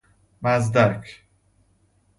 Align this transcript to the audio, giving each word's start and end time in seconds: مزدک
مزدک 0.41 1.21